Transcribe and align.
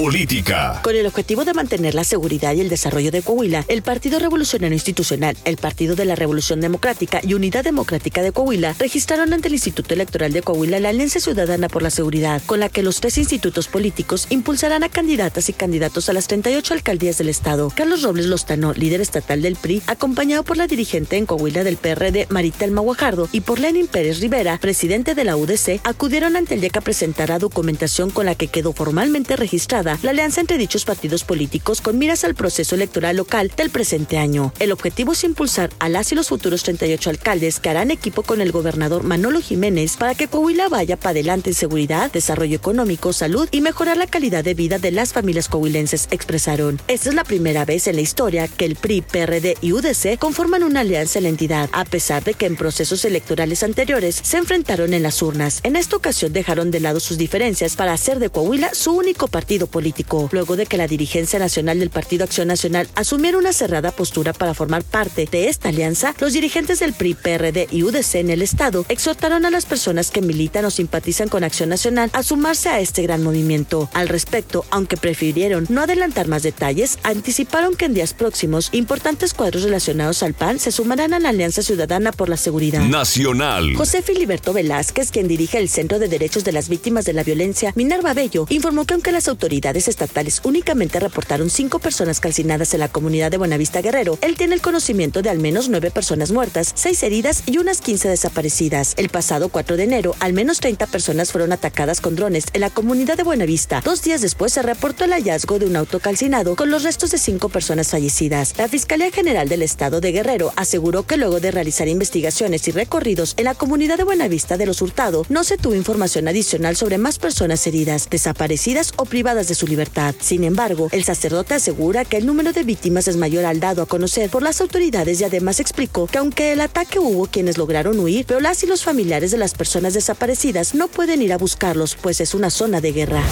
Política. 0.00 0.80
Con 0.82 0.96
el 0.96 1.04
objetivo 1.04 1.44
de 1.44 1.52
mantener 1.52 1.94
la 1.94 2.04
seguridad 2.04 2.54
y 2.54 2.62
el 2.62 2.70
desarrollo 2.70 3.10
de 3.10 3.20
Coahuila, 3.20 3.66
el 3.68 3.82
Partido 3.82 4.18
Revolucionario 4.18 4.72
Institucional, 4.72 5.36
el 5.44 5.58
Partido 5.58 5.94
de 5.94 6.06
la 6.06 6.14
Revolución 6.14 6.62
Democrática 6.62 7.20
y 7.22 7.34
Unidad 7.34 7.64
Democrática 7.64 8.22
de 8.22 8.32
Coahuila 8.32 8.74
registraron 8.78 9.34
ante 9.34 9.48
el 9.48 9.54
Instituto 9.54 9.92
Electoral 9.92 10.32
de 10.32 10.40
Coahuila 10.40 10.80
la 10.80 10.88
Alianza 10.88 11.20
Ciudadana 11.20 11.68
por 11.68 11.82
la 11.82 11.90
Seguridad, 11.90 12.40
con 12.46 12.60
la 12.60 12.70
que 12.70 12.82
los 12.82 13.00
tres 13.00 13.18
institutos 13.18 13.68
políticos 13.68 14.26
impulsarán 14.30 14.84
a 14.84 14.88
candidatas 14.88 15.50
y 15.50 15.52
candidatos 15.52 16.08
a 16.08 16.14
las 16.14 16.28
38 16.28 16.72
alcaldías 16.72 17.18
del 17.18 17.28
Estado. 17.28 17.70
Carlos 17.76 18.00
Robles 18.00 18.24
Lostano, 18.24 18.72
líder 18.72 19.02
estatal 19.02 19.42
del 19.42 19.56
PRI, 19.56 19.82
acompañado 19.86 20.44
por 20.44 20.56
la 20.56 20.66
dirigente 20.66 21.18
en 21.18 21.26
Coahuila 21.26 21.62
del 21.62 21.76
PRD, 21.76 22.26
Maritelma 22.30 22.80
Guajardo, 22.80 23.28
y 23.32 23.42
por 23.42 23.58
Lenin 23.58 23.86
Pérez 23.86 24.20
Rivera, 24.20 24.56
presidente 24.62 25.14
de 25.14 25.24
la 25.24 25.36
UDC, 25.36 25.82
acudieron 25.84 26.36
ante 26.36 26.54
el 26.54 26.64
IEC 26.64 26.78
a 26.78 26.80
presentar 26.80 27.32
a 27.32 27.38
documentación 27.38 28.08
con 28.08 28.24
la 28.24 28.34
que 28.34 28.46
quedó 28.48 28.72
formalmente 28.72 29.36
registrada 29.36 29.89
la 30.02 30.10
alianza 30.10 30.40
entre 30.40 30.58
dichos 30.58 30.84
partidos 30.84 31.24
políticos 31.24 31.80
con 31.80 31.98
miras 31.98 32.24
al 32.24 32.34
proceso 32.34 32.74
electoral 32.74 33.16
local 33.16 33.50
del 33.56 33.70
presente 33.70 34.18
año. 34.18 34.52
El 34.58 34.72
objetivo 34.72 35.12
es 35.12 35.24
impulsar 35.24 35.70
a 35.78 35.88
las 35.88 36.12
y 36.12 36.14
los 36.14 36.28
futuros 36.28 36.62
38 36.62 37.10
alcaldes 37.10 37.60
que 37.60 37.68
harán 37.68 37.90
equipo 37.90 38.22
con 38.22 38.40
el 38.40 38.52
gobernador 38.52 39.02
Manolo 39.02 39.40
Jiménez 39.40 39.96
para 39.96 40.14
que 40.14 40.28
Coahuila 40.28 40.68
vaya 40.68 40.96
para 40.96 41.10
adelante 41.10 41.50
en 41.50 41.54
seguridad, 41.54 42.10
desarrollo 42.12 42.56
económico, 42.56 43.12
salud 43.12 43.48
y 43.50 43.60
mejorar 43.60 43.96
la 43.96 44.06
calidad 44.06 44.44
de 44.44 44.54
vida 44.54 44.78
de 44.78 44.90
las 44.90 45.12
familias 45.12 45.48
coahuilenses, 45.48 46.08
expresaron. 46.10 46.80
Esta 46.88 47.08
es 47.08 47.14
la 47.14 47.24
primera 47.24 47.64
vez 47.64 47.86
en 47.86 47.96
la 47.96 48.02
historia 48.02 48.48
que 48.48 48.64
el 48.64 48.76
PRI, 48.76 49.02
PRD 49.02 49.56
y 49.60 49.72
UDC 49.72 50.18
conforman 50.18 50.62
una 50.62 50.80
alianza 50.80 51.18
en 51.18 51.24
la 51.24 51.28
entidad, 51.30 51.68
a 51.72 51.84
pesar 51.84 52.24
de 52.24 52.34
que 52.34 52.46
en 52.46 52.56
procesos 52.56 53.04
electorales 53.04 53.62
anteriores 53.62 54.20
se 54.22 54.38
enfrentaron 54.38 54.94
en 54.94 55.02
las 55.02 55.22
urnas. 55.22 55.60
En 55.62 55.76
esta 55.76 55.96
ocasión 55.96 56.32
dejaron 56.32 56.70
de 56.70 56.80
lado 56.80 57.00
sus 57.00 57.18
diferencias 57.18 57.76
para 57.76 57.92
hacer 57.92 58.18
de 58.18 58.30
Coahuila 58.30 58.74
su 58.74 58.92
único 58.92 59.28
partido 59.28 59.66
político, 59.70 60.28
luego 60.32 60.56
de 60.56 60.66
que 60.66 60.76
la 60.76 60.86
dirigencia 60.86 61.38
nacional 61.38 61.78
del 61.78 61.90
Partido 61.90 62.24
Acción 62.24 62.48
Nacional 62.48 62.88
asumiera 62.94 63.38
una 63.38 63.52
cerrada 63.52 63.92
postura 63.92 64.32
para 64.32 64.54
formar 64.54 64.82
parte 64.82 65.28
de 65.30 65.48
esta 65.48 65.68
alianza, 65.68 66.14
los 66.20 66.32
dirigentes 66.32 66.80
del 66.80 66.92
PRI, 66.92 67.14
PRD 67.14 67.68
y 67.70 67.82
UDC 67.82 68.16
en 68.16 68.30
el 68.30 68.42
Estado 68.42 68.84
exhortaron 68.88 69.44
a 69.44 69.50
las 69.50 69.66
personas 69.66 70.10
que 70.10 70.22
militan 70.22 70.64
o 70.64 70.70
simpatizan 70.70 71.28
con 71.28 71.44
Acción 71.44 71.68
Nacional 71.68 72.10
a 72.12 72.22
sumarse 72.22 72.68
a 72.68 72.80
este 72.80 73.02
gran 73.02 73.22
movimiento. 73.22 73.88
Al 73.92 74.08
respecto, 74.08 74.64
aunque 74.70 74.96
prefirieron 74.96 75.66
no 75.68 75.82
adelantar 75.82 76.28
más 76.28 76.42
detalles, 76.42 76.98
anticiparon 77.02 77.76
que 77.76 77.86
en 77.86 77.94
días 77.94 78.14
próximos 78.14 78.68
importantes 78.72 79.34
cuadros 79.34 79.62
relacionados 79.62 80.22
al 80.22 80.34
PAN 80.34 80.58
se 80.58 80.72
sumarán 80.72 81.14
a 81.14 81.18
la 81.18 81.30
Alianza 81.30 81.62
Ciudadana 81.62 82.12
por 82.12 82.28
la 82.28 82.36
Seguridad. 82.36 82.82
Nacional. 82.82 83.74
José 83.76 84.02
Filiberto 84.02 84.52
Velázquez, 84.52 85.10
quien 85.10 85.28
dirige 85.28 85.58
el 85.58 85.68
Centro 85.68 85.98
de 85.98 86.08
Derechos 86.08 86.44
de 86.44 86.52
las 86.52 86.68
Víctimas 86.68 87.04
de 87.04 87.12
la 87.12 87.22
Violencia, 87.22 87.72
Minerva 87.76 88.14
Bello, 88.14 88.46
informó 88.48 88.84
que 88.84 88.94
aunque 88.94 89.12
las 89.12 89.28
autoridades 89.28 89.59
estatales 89.66 90.40
únicamente 90.44 91.00
reportaron 91.00 91.50
cinco 91.50 91.78
personas 91.78 92.20
calcinadas 92.20 92.74
en 92.74 92.80
la 92.80 92.88
comunidad 92.88 93.30
de 93.30 93.38
Buenavista 93.38 93.80
Guerrero, 93.82 94.18
él 94.22 94.36
tiene 94.36 94.54
el 94.54 94.60
conocimiento 94.60 95.22
de 95.22 95.30
al 95.30 95.38
menos 95.38 95.68
nueve 95.68 95.90
personas 95.90 96.32
muertas, 96.32 96.72
seis 96.74 97.02
heridas 97.02 97.42
y 97.46 97.58
unas 97.58 97.80
15 97.80 98.08
desaparecidas. 98.08 98.94
El 98.96 99.08
pasado 99.08 99.48
4 99.48 99.76
de 99.76 99.84
enero, 99.84 100.14
al 100.20 100.32
menos 100.32 100.60
30 100.60 100.86
personas 100.86 101.30
fueron 101.32 101.52
atacadas 101.52 102.00
con 102.00 102.16
drones 102.16 102.46
en 102.52 102.62
la 102.62 102.70
comunidad 102.70 103.16
de 103.16 103.22
Buenavista. 103.22 103.82
Dos 103.84 104.02
días 104.02 104.20
después 104.20 104.52
se 104.52 104.62
reportó 104.62 105.04
el 105.04 105.12
hallazgo 105.12 105.58
de 105.58 105.66
un 105.66 105.76
auto 105.76 106.00
calcinado 106.00 106.56
con 106.56 106.70
los 106.70 106.82
restos 106.82 107.10
de 107.10 107.18
cinco 107.18 107.48
personas 107.48 107.88
fallecidas. 107.88 108.54
La 108.56 108.68
Fiscalía 108.68 109.10
General 109.10 109.48
del 109.48 109.62
Estado 109.62 110.00
de 110.00 110.12
Guerrero 110.12 110.52
aseguró 110.56 111.04
que 111.04 111.16
luego 111.16 111.40
de 111.40 111.50
realizar 111.50 111.88
investigaciones 111.88 112.66
y 112.68 112.70
recorridos 112.70 113.34
en 113.36 113.44
la 113.44 113.54
comunidad 113.54 113.98
de 113.98 114.04
Buenavista 114.04 114.56
de 114.56 114.66
los 114.66 114.82
Hurtado, 114.82 115.26
no 115.28 115.44
se 115.44 115.56
tuvo 115.56 115.74
información 115.74 116.28
adicional 116.28 116.76
sobre 116.76 116.98
más 116.98 117.18
personas 117.18 117.66
heridas, 117.66 118.08
desaparecidas 118.10 118.92
o 118.96 119.04
privadas 119.04 119.48
de 119.48 119.49
su 119.54 119.66
libertad. 119.66 120.14
Sin 120.20 120.44
embargo, 120.44 120.88
el 120.92 121.04
sacerdote 121.04 121.54
asegura 121.54 122.04
que 122.04 122.16
el 122.16 122.26
número 122.26 122.52
de 122.52 122.62
víctimas 122.62 123.08
es 123.08 123.16
mayor 123.16 123.44
al 123.44 123.60
dado 123.60 123.82
a 123.82 123.86
conocer 123.86 124.30
por 124.30 124.42
las 124.42 124.60
autoridades 124.60 125.20
y 125.20 125.24
además 125.24 125.60
explicó 125.60 126.06
que 126.06 126.18
aunque 126.18 126.52
el 126.52 126.60
ataque 126.60 126.98
hubo 126.98 127.26
quienes 127.26 127.58
lograron 127.58 127.98
huir, 127.98 128.24
pero 128.26 128.40
las 128.40 128.62
y 128.62 128.66
los 128.66 128.84
familiares 128.84 129.30
de 129.30 129.38
las 129.38 129.54
personas 129.54 129.94
desaparecidas 129.94 130.74
no 130.74 130.88
pueden 130.88 131.22
ir 131.22 131.32
a 131.32 131.38
buscarlos, 131.38 131.96
pues 132.00 132.20
es 132.20 132.34
una 132.34 132.50
zona 132.50 132.80
de 132.80 132.92
guerra. 132.92 133.22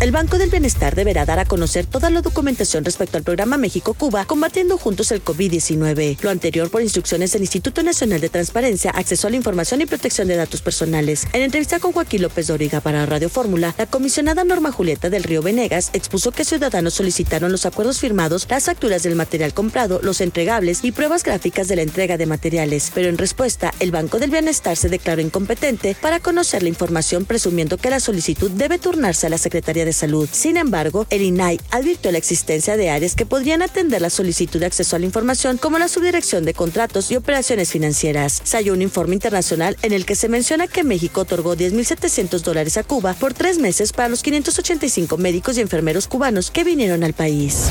El 0.00 0.10
Banco 0.10 0.38
del 0.38 0.50
Bienestar 0.50 0.96
deberá 0.96 1.24
dar 1.24 1.38
a 1.38 1.44
conocer 1.44 1.86
toda 1.86 2.10
la 2.10 2.20
documentación 2.20 2.84
respecto 2.84 3.16
al 3.16 3.22
programa 3.22 3.56
México-Cuba, 3.56 4.24
combatiendo 4.26 4.76
juntos 4.76 5.12
el 5.12 5.24
COVID-19. 5.24 6.18
Lo 6.20 6.30
anterior 6.30 6.68
por 6.68 6.82
instrucciones 6.82 7.32
del 7.32 7.42
Instituto 7.42 7.82
Nacional 7.82 8.20
de 8.20 8.28
Transparencia, 8.28 8.90
Acceso 8.90 9.28
a 9.28 9.30
la 9.30 9.36
Información 9.36 9.80
y 9.80 9.86
Protección 9.86 10.26
de 10.28 10.36
Datos 10.36 10.62
Personales. 10.62 11.26
En 11.32 11.42
entrevista 11.42 11.78
con 11.78 11.92
Joaquín 11.92 12.22
López 12.22 12.48
Doriga 12.48 12.80
para 12.80 13.06
Radio 13.06 13.30
Fórmula, 13.30 13.74
la 13.78 13.86
comisionada 13.86 14.44
Norma 14.44 14.72
Julieta 14.72 15.10
del 15.10 15.22
Río 15.22 15.42
Venegas 15.42 15.90
expuso 15.92 16.32
que 16.32 16.44
ciudadanos 16.44 16.94
solicitaron 16.94 17.52
los 17.52 17.64
acuerdos 17.64 18.00
firmados, 18.00 18.46
las 18.50 18.64
facturas 18.64 19.04
del 19.04 19.14
material 19.14 19.54
comprado, 19.54 20.00
los 20.02 20.20
entregables 20.20 20.80
y 20.82 20.92
pruebas 20.92 21.22
gráficas 21.22 21.68
de 21.68 21.76
la 21.76 21.82
entrega 21.82 22.18
de 22.18 22.26
materiales. 22.26 22.90
Pero 22.94 23.08
en 23.08 23.16
respuesta, 23.16 23.72
el 23.78 23.92
Banco 23.92 24.18
del 24.18 24.30
Bienestar 24.30 24.76
se 24.76 24.88
declaró 24.88 25.22
incompetente 25.22 25.96
para 26.00 26.20
conocer 26.20 26.62
la 26.62 26.68
información, 26.68 27.24
presumiendo 27.24 27.78
que 27.78 27.90
la 27.90 28.00
solicitud 28.00 28.50
debe 28.50 28.78
turnarse 28.78 29.28
a 29.28 29.30
la 29.30 29.38
Secretaría 29.38 29.83
de 29.84 29.92
Salud. 29.92 30.28
Sin 30.32 30.56
embargo, 30.56 31.06
el 31.10 31.22
INAI 31.22 31.60
advirtió 31.70 32.10
la 32.10 32.18
existencia 32.18 32.76
de 32.76 32.90
áreas 32.90 33.14
que 33.14 33.26
podrían 33.26 33.62
atender 33.62 34.02
la 34.02 34.10
solicitud 34.10 34.60
de 34.60 34.66
acceso 34.66 34.96
a 34.96 34.98
la 34.98 35.06
información, 35.06 35.58
como 35.58 35.78
la 35.78 35.88
Subdirección 35.88 36.44
de 36.44 36.54
Contratos 36.54 37.10
y 37.10 37.16
Operaciones 37.16 37.70
Financieras. 37.70 38.40
Se 38.42 38.64
un 38.70 38.82
informe 38.82 39.14
internacional 39.14 39.76
en 39.82 39.92
el 39.92 40.06
que 40.06 40.16
se 40.16 40.28
menciona 40.28 40.66
que 40.66 40.84
México 40.84 41.22
otorgó 41.22 41.56
10.700 41.56 42.40
dólares 42.40 42.76
a 42.76 42.84
Cuba 42.84 43.14
por 43.14 43.34
tres 43.34 43.58
meses 43.58 43.92
para 43.92 44.08
los 44.08 44.22
585 44.22 45.16
médicos 45.16 45.58
y 45.58 45.60
enfermeros 45.60 46.08
cubanos 46.08 46.50
que 46.50 46.64
vinieron 46.64 47.04
al 47.04 47.12
país. 47.12 47.68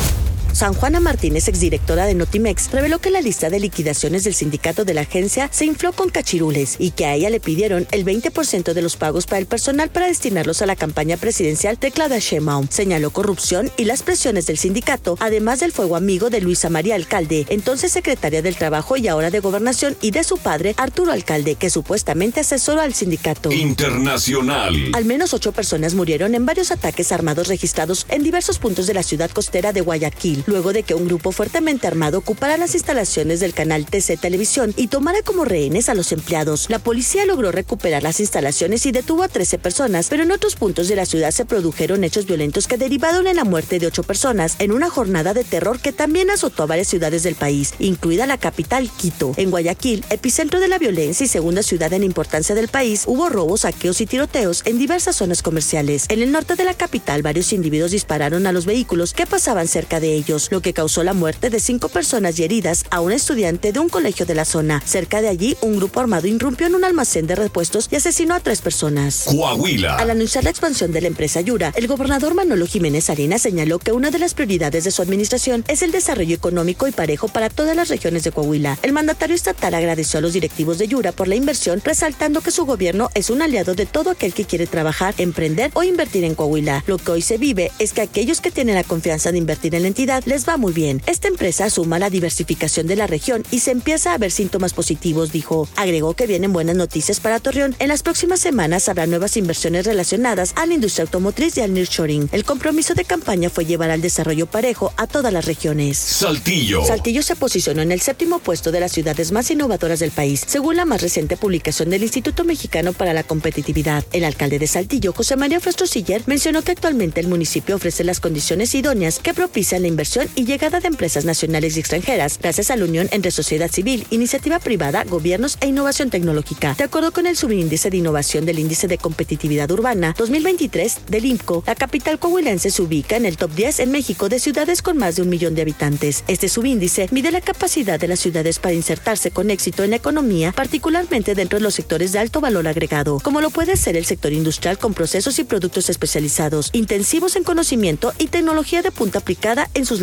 San 0.53 0.75
Juana 0.75 0.99
Martínez, 0.99 1.47
exdirectora 1.47 2.05
de 2.05 2.13
Notimex, 2.13 2.71
reveló 2.71 2.99
que 2.99 3.09
la 3.09 3.21
lista 3.21 3.49
de 3.49 3.59
liquidaciones 3.59 4.23
del 4.23 4.35
sindicato 4.35 4.85
de 4.85 4.93
la 4.93 5.01
agencia 5.01 5.49
se 5.51 5.65
infló 5.65 5.93
con 5.93 6.09
cachirules 6.09 6.75
y 6.77 6.91
que 6.91 7.07
a 7.07 7.15
ella 7.15 7.31
le 7.31 7.39
pidieron 7.39 7.87
el 7.89 8.05
20% 8.05 8.73
de 8.73 8.81
los 8.83 8.95
pagos 8.95 9.25
para 9.25 9.39
el 9.39 9.47
personal 9.47 9.89
para 9.89 10.05
destinarlos 10.05 10.61
a 10.61 10.67
la 10.67 10.75
campaña 10.75 11.17
presidencial 11.17 11.77
de 11.79 11.89
Claudia 11.89 12.19
Sheinbaum. 12.19 12.67
Señaló 12.69 13.09
corrupción 13.09 13.71
y 13.77 13.85
las 13.85 14.03
presiones 14.03 14.45
del 14.45 14.59
sindicato, 14.59 15.17
además 15.19 15.59
del 15.59 15.71
fuego 15.71 15.95
amigo 15.95 16.29
de 16.29 16.39
Luisa 16.39 16.69
María 16.69 16.95
Alcalde, 16.95 17.47
entonces 17.49 17.91
secretaria 17.91 18.43
del 18.43 18.55
Trabajo 18.55 18.95
y 18.95 19.07
ahora 19.07 19.31
de 19.31 19.39
Gobernación, 19.39 19.97
y 20.01 20.11
de 20.11 20.23
su 20.23 20.37
padre, 20.37 20.75
Arturo 20.77 21.11
Alcalde, 21.11 21.55
que 21.55 21.71
supuestamente 21.71 22.41
asesoró 22.41 22.81
al 22.81 22.93
sindicato. 22.93 23.51
Internacional. 23.51 24.75
Al 24.93 25.05
menos 25.05 25.33
ocho 25.33 25.51
personas 25.51 25.95
murieron 25.95 26.35
en 26.35 26.45
varios 26.45 26.69
ataques 26.69 27.11
armados 27.11 27.47
registrados 27.47 28.05
en 28.09 28.21
diversos 28.21 28.59
puntos 28.59 28.85
de 28.85 28.93
la 28.93 29.01
ciudad 29.01 29.31
costera 29.31 29.73
de 29.73 29.81
Guayaquil, 29.81 30.42
luego 30.45 30.73
de 30.73 30.83
que 30.83 30.95
un 30.95 31.05
grupo 31.05 31.31
fuertemente 31.31 31.87
armado 31.87 32.19
ocupara 32.19 32.57
las 32.57 32.73
instalaciones 32.73 33.39
del 33.39 33.53
canal 33.53 33.85
TC 33.85 34.19
Televisión 34.19 34.73
y 34.77 34.87
tomara 34.87 35.21
como 35.23 35.45
rehenes 35.45 35.89
a 35.89 35.93
los 35.93 36.11
empleados. 36.11 36.69
La 36.69 36.79
policía 36.79 37.25
logró 37.25 37.51
recuperar 37.51 38.03
las 38.03 38.19
instalaciones 38.19 38.85
y 38.85 38.91
detuvo 38.91 39.23
a 39.23 39.27
13 39.27 39.57
personas, 39.59 40.07
pero 40.09 40.23
en 40.23 40.31
otros 40.31 40.55
puntos 40.55 40.87
de 40.87 40.95
la 40.95 41.05
ciudad 41.05 41.31
se 41.31 41.45
produjeron 41.45 42.03
hechos 42.03 42.25
violentos 42.25 42.67
que 42.67 42.77
derivaron 42.77 43.27
en 43.27 43.35
la 43.35 43.43
muerte 43.43 43.79
de 43.79 43.87
ocho 43.87 44.03
personas 44.03 44.55
en 44.59 44.71
una 44.71 44.89
jornada 44.89 45.33
de 45.33 45.43
terror 45.43 45.79
que 45.79 45.91
también 45.91 46.29
azotó 46.29 46.63
a 46.63 46.67
varias 46.67 46.87
ciudades 46.87 47.23
del 47.23 47.35
país, 47.35 47.73
incluida 47.79 48.25
la 48.25 48.37
capital 48.37 48.89
Quito. 48.89 49.33
En 49.37 49.51
Guayaquil, 49.51 50.03
epicentro 50.09 50.59
de 50.59 50.67
la 50.67 50.77
violencia 50.77 51.25
y 51.25 51.27
segunda 51.27 51.63
ciudad 51.63 51.93
en 51.93 52.03
importancia 52.03 52.55
del 52.55 52.67
país, 52.67 53.03
hubo 53.07 53.29
robos, 53.29 53.61
saqueos 53.61 54.01
y 54.01 54.05
tiroteos 54.05 54.63
en 54.65 54.77
diversas 54.77 55.15
zonas 55.15 55.41
comerciales. 55.41 56.05
En 56.09 56.21
el 56.21 56.31
norte 56.31 56.55
de 56.55 56.63
la 56.63 56.73
capital, 56.73 57.21
varios 57.21 57.53
individuos 57.53 57.91
dispararon 57.91 58.47
a 58.47 58.51
los 58.51 58.65
vehículos 58.65 59.13
que 59.13 59.25
pasaban 59.25 59.67
cerca 59.67 59.99
de 59.99 60.13
ellos, 60.13 60.32
lo 60.49 60.61
que 60.61 60.73
causó 60.73 61.03
la 61.03 61.13
muerte 61.13 61.49
de 61.49 61.59
cinco 61.59 61.89
personas 61.89 62.39
y 62.39 62.43
heridas 62.43 62.85
a 62.89 63.01
un 63.01 63.11
estudiante 63.11 63.71
de 63.71 63.79
un 63.79 63.89
colegio 63.89 64.25
de 64.25 64.35
la 64.35 64.45
zona. 64.45 64.81
Cerca 64.85 65.21
de 65.21 65.27
allí, 65.27 65.55
un 65.61 65.77
grupo 65.77 65.99
armado 65.99 66.27
irrumpió 66.27 66.67
en 66.67 66.75
un 66.75 66.83
almacén 66.83 67.27
de 67.27 67.35
repuestos 67.35 67.87
y 67.91 67.95
asesinó 67.97 68.33
a 68.33 68.39
tres 68.39 68.61
personas. 68.61 69.25
Coahuila. 69.25 69.97
Al 69.97 70.09
anunciar 70.09 70.43
la 70.43 70.49
expansión 70.49 70.91
de 70.91 71.01
la 71.01 71.07
empresa 71.07 71.41
Yura, 71.41 71.71
el 71.75 71.87
gobernador 71.87 72.33
Manolo 72.33 72.65
Jiménez 72.65 73.05
Salinas 73.05 73.41
señaló 73.41 73.79
que 73.79 73.91
una 73.91 74.11
de 74.11 74.19
las 74.19 74.33
prioridades 74.33 74.83
de 74.83 74.91
su 74.91 75.01
administración 75.01 75.63
es 75.67 75.81
el 75.83 75.91
desarrollo 75.91 76.35
económico 76.35 76.87
y 76.87 76.91
parejo 76.91 77.27
para 77.27 77.49
todas 77.49 77.75
las 77.75 77.89
regiones 77.89 78.23
de 78.23 78.31
Coahuila. 78.31 78.77
El 78.81 78.93
mandatario 78.93 79.35
estatal 79.35 79.73
agradeció 79.73 80.17
a 80.17 80.21
los 80.21 80.33
directivos 80.33 80.77
de 80.77 80.87
Yura 80.87 81.11
por 81.11 81.27
la 81.27 81.35
inversión, 81.35 81.81
resaltando 81.83 82.41
que 82.41 82.51
su 82.51 82.65
gobierno 82.65 83.09
es 83.13 83.29
un 83.29 83.41
aliado 83.41 83.75
de 83.75 83.85
todo 83.85 84.09
aquel 84.09 84.33
que 84.33 84.45
quiere 84.45 84.67
trabajar, 84.67 85.13
emprender 85.17 85.71
o 85.73 85.83
invertir 85.83 86.23
en 86.23 86.35
Coahuila. 86.35 86.83
Lo 86.87 86.97
que 86.97 87.11
hoy 87.11 87.21
se 87.21 87.37
vive 87.37 87.71
es 87.79 87.93
que 87.93 88.01
aquellos 88.01 88.41
que 88.41 88.51
tienen 88.51 88.75
la 88.75 88.83
confianza 88.83 89.31
de 89.31 89.37
invertir 89.37 89.75
en 89.75 89.83
la 89.83 89.87
entidad 89.87 90.22
les 90.25 90.47
va 90.47 90.57
muy 90.57 90.73
bien. 90.73 91.01
Esta 91.05 91.27
empresa 91.27 91.69
suma 91.69 91.99
la 91.99 92.09
diversificación 92.09 92.87
de 92.87 92.95
la 92.95 93.07
región 93.07 93.43
y 93.51 93.59
se 93.59 93.71
empieza 93.71 94.13
a 94.13 94.17
ver 94.17 94.31
síntomas 94.31 94.73
positivos, 94.73 95.31
dijo. 95.31 95.67
Agregó 95.75 96.13
que 96.13 96.27
vienen 96.27 96.53
buenas 96.53 96.75
noticias 96.75 97.19
para 97.19 97.39
Torreón. 97.39 97.75
En 97.79 97.87
las 97.87 98.03
próximas 98.03 98.39
semanas 98.39 98.87
habrá 98.89 99.05
nuevas 99.07 99.37
inversiones 99.37 99.85
relacionadas 99.85 100.53
a 100.55 100.65
la 100.65 100.73
industria 100.73 101.03
automotriz 101.03 101.57
y 101.57 101.61
al 101.61 101.73
nearshoring. 101.73 102.29
El 102.31 102.45
compromiso 102.45 102.93
de 102.93 103.05
campaña 103.05 103.49
fue 103.49 103.65
llevar 103.65 103.89
al 103.89 104.01
desarrollo 104.01 104.45
parejo 104.45 104.93
a 104.97 105.07
todas 105.07 105.33
las 105.33 105.45
regiones. 105.45 105.97
Saltillo. 105.97 106.85
Saltillo 106.85 107.23
se 107.23 107.35
posicionó 107.35 107.81
en 107.81 107.91
el 107.91 108.01
séptimo 108.01 108.39
puesto 108.39 108.71
de 108.71 108.79
las 108.79 108.91
ciudades 108.91 109.31
más 109.31 109.51
innovadoras 109.51 109.99
del 109.99 110.11
país, 110.11 110.43
según 110.47 110.77
la 110.77 110.85
más 110.85 111.01
reciente 111.01 111.37
publicación 111.37 111.89
del 111.89 112.03
Instituto 112.03 112.43
Mexicano 112.43 112.93
para 112.93 113.13
la 113.13 113.23
Competitividad. 113.23 114.05
El 114.11 114.23
alcalde 114.23 114.59
de 114.59 114.67
Saltillo, 114.67 115.13
José 115.13 115.35
María 115.35 115.59
Frostro 115.59 115.87
Siller, 115.87 116.23
mencionó 116.25 116.61
que 116.61 116.71
actualmente 116.71 117.19
el 117.19 117.27
municipio 117.27 117.75
ofrece 117.75 118.03
las 118.03 118.19
condiciones 118.19 118.73
idóneas 118.75 119.19
que 119.19 119.33
propician 119.33 119.81
la 119.81 119.87
inversión 119.87 120.12
y 120.35 120.45
llegada 120.45 120.79
de 120.79 120.87
empresas 120.87 121.25
nacionales 121.25 121.75
y 121.75 121.79
extranjeras, 121.79 122.37
gracias 122.39 122.69
a 122.69 122.75
la 122.75 122.85
unión 122.85 123.07
entre 123.11 123.31
sociedad 123.31 123.71
civil, 123.71 124.05
iniciativa 124.11 124.59
privada, 124.59 125.03
gobiernos 125.05 125.57
e 125.59 125.67
innovación 125.67 126.09
tecnológica. 126.11 126.75
De 126.77 126.83
acuerdo 126.83 127.11
con 127.11 127.25
el 127.25 127.35
subíndice 127.35 127.89
de 127.89 127.97
innovación 127.97 128.45
del 128.45 128.59
Índice 128.59 128.87
de 128.87 128.99
Competitividad 128.99 129.71
Urbana 129.71 130.13
2023 130.17 131.07
del 131.07 131.25
IMCO, 131.25 131.63
la 131.65 131.73
capital 131.73 132.19
coahuilense 132.19 132.69
se 132.69 132.81
ubica 132.81 133.17
en 133.17 133.25
el 133.25 133.37
top 133.37 133.55
10 133.55 133.79
en 133.79 133.91
México 133.91 134.29
de 134.29 134.39
ciudades 134.39 134.81
con 134.83 134.97
más 134.97 135.15
de 135.15 135.23
un 135.23 135.29
millón 135.29 135.55
de 135.55 135.63
habitantes. 135.63 136.23
Este 136.27 136.47
subíndice 136.47 137.07
mide 137.11 137.31
la 137.31 137.41
capacidad 137.41 137.99
de 137.99 138.07
las 138.07 138.19
ciudades 138.19 138.59
para 138.59 138.75
insertarse 138.75 139.31
con 139.31 139.49
éxito 139.49 139.83
en 139.83 139.89
la 139.89 139.95
economía, 139.95 140.51
particularmente 140.51 141.33
dentro 141.33 141.57
de 141.57 141.63
los 141.63 141.73
sectores 141.73 142.11
de 142.11 142.19
alto 142.19 142.39
valor 142.39 142.67
agregado, 142.67 143.19
como 143.19 143.41
lo 143.41 143.49
puede 143.49 143.77
ser 143.77 143.97
el 143.97 144.05
sector 144.05 144.31
industrial 144.31 144.77
con 144.77 144.93
procesos 144.93 145.39
y 145.39 145.43
productos 145.43 145.89
especializados, 145.89 146.69
intensivos 146.73 147.35
en 147.35 147.43
conocimiento 147.43 148.13
y 148.19 148.27
tecnología 148.27 148.83
de 148.83 148.91
punta 148.91 149.19
aplicada 149.19 149.69
en 149.73 149.85
sus 149.87 150.02